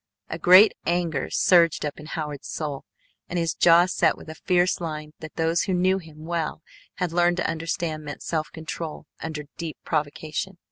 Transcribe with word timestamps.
A 0.29 0.39
great 0.39 0.71
anger 0.87 1.29
surged 1.29 1.85
up 1.85 1.99
in 1.99 2.07
Howard's 2.07 2.47
soul, 2.47 2.85
and 3.29 3.37
his 3.37 3.53
jaw 3.53 3.85
set 3.85 4.17
with 4.17 4.31
a 4.31 4.41
fierce 4.47 4.81
line 4.81 5.13
that 5.19 5.35
those 5.35 5.65
who 5.65 5.75
knew 5.75 5.99
him 5.99 6.25
well 6.25 6.63
had 6.95 7.11
learned 7.13 7.37
to 7.37 7.47
understand 7.47 8.03
meant 8.03 8.23
self 8.23 8.49
control 8.51 9.05
under 9.19 9.43
deep 9.59 9.77
provocation. 9.85 10.57